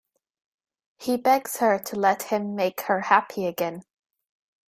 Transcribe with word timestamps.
He 0.97 1.15
begs 1.17 1.57
her 1.57 1.77
to 1.77 1.95
let 1.95 2.23
him 2.23 2.55
make 2.55 2.81
her 2.87 3.01
happy 3.01 3.45
again. 3.45 3.83